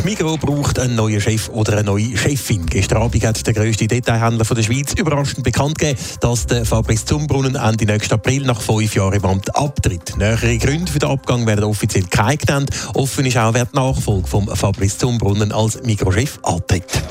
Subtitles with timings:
[0.00, 2.64] Die Migros braucht einen neuen Chef oder eine neue Chefin.
[2.64, 7.04] Gestern Abend hat der grösste Detailhändler von der Schweiz überraschend bekannt gegeben, dass der Fabrice
[7.04, 10.16] Zumbrunnen Ende nächsten April nach fünf Jahren im Amt abtritt.
[10.16, 12.70] Nähere Gründe für den Abgang werden offiziell keine genannt.
[12.94, 17.02] Offen ist auch, wer die Nachfolge von Fabrice Zumbrunnen als Migros-Chef antritt.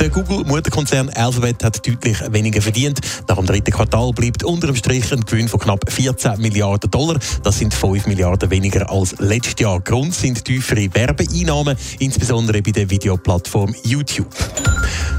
[0.00, 3.00] Der Google-Mutterkonzern Alphabet hat deutlich weniger verdient.
[3.28, 7.18] Nach dem dritten Quartal bleibt unter dem Strich ein Gewinn von knapp 14 Milliarden Dollar.
[7.42, 9.80] Das sind 5 Milliarden weniger als letztes Jahr.
[9.80, 14.28] Grund sind tiefere Werbeeinnahmen, insbesondere bei der Videoplattform YouTube.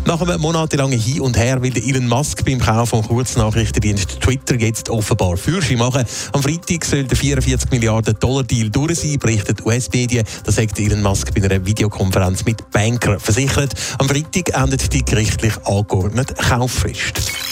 [0.08, 4.90] Nach einem monatelangen Hin und Her will Elon Musk beim Kauf von Kurznachrichtendienst Twitter jetzt
[4.90, 6.06] offenbar Fürsche machen.
[6.32, 10.24] Am Freitag soll der 44 Milliarden Dollar Deal durch sein, berichtet US-Medien.
[10.46, 13.74] Das sagt Elon Musk bei einer Videokonferenz mit Banker versichert.
[13.98, 17.47] Am Freitag endet die gerichtlich angeordnete Kauffrist.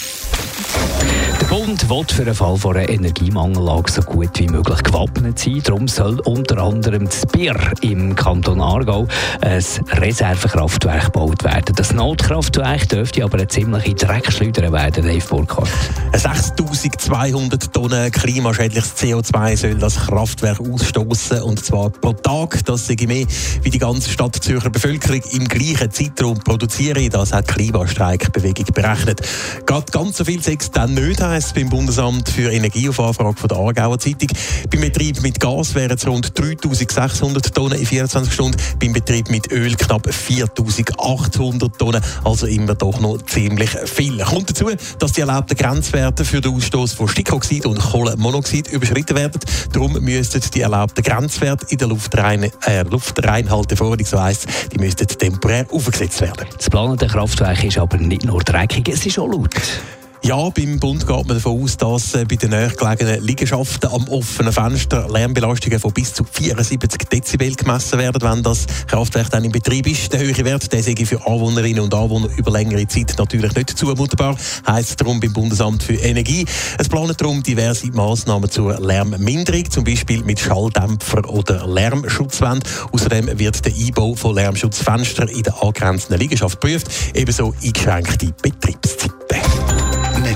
[1.66, 5.60] Bund will für den Fall von einer Energiemangellage so gut wie möglich gewappnet sein.
[5.64, 9.08] Darum soll unter anderem das Bier im Kanton Aargau
[9.40, 11.74] ein Reservekraftwerk gebaut werden.
[11.74, 15.68] Das Notkraftwerk dürfte aber eine ziemliche Dreckschleuder werden, Dave Burkhardt.
[16.12, 22.64] 6200 Tonnen klimaschädliches CO2 soll das Kraftwerk ausstoßen und zwar pro Tag.
[22.64, 23.26] Das sei mehr,
[23.62, 27.08] wie die ganze Stadt Zürcher Bevölkerung im gleichen Zeitraum produzieren.
[27.10, 29.20] Das hat die Klimastreikbewegung berechnet.
[29.66, 33.48] Geht ganz so viel Sex dann nicht, heisst beim Bundesamt für Energie auf Anfrage von
[33.48, 34.28] der Aargauer Zeitung.
[34.70, 39.50] Beim Betrieb mit Gas wären es rund 3600 Tonnen in 24 Stunden, beim Betrieb mit
[39.50, 44.18] Öl knapp 4800 Tonnen, also immer doch noch ziemlich viel.
[44.18, 49.40] Kommt dazu, dass die erlaubten Grenzwerte für den Ausstoß von Stickoxid und Kohlenmonoxid überschritten werden.
[49.72, 55.66] Darum müssten die erlaubten Grenzwerte in der Luftrein äh, Luftreinhalteverordnung, so heisst die müssten temporär
[55.70, 56.46] aufgesetzt werden.
[56.54, 59.54] Das geplante Kraftwerk ist aber nicht nur dreckig, es ist auch laut.
[60.26, 64.52] Ja, beim Bund geht man davon aus, dass äh, bei den nächstgelegenen Liegenschaften am offenen
[64.52, 69.86] Fenster Lärmbelastungen von bis zu 74 Dezibel gemessen werden, wenn das Kraftwerk dann in Betrieb
[69.86, 70.12] ist.
[70.12, 74.36] Der höhere Wert der sei für Anwohnerinnen und Anwohner über längere Zeit natürlich nicht zumutbar,
[74.66, 76.44] heisst darum beim Bundesamt für Energie.
[76.76, 82.64] Es planen darum diverse Massnahmen zur Lärmminderung, zum Beispiel mit Schalldämpfer oder Lärmschutzwand.
[82.90, 89.15] Außerdem wird der Einbau von Lärmschutzfenstern in der angrenzenden Liegenschaft geprüft, ebenso eingeschränkte Betriebszeiten.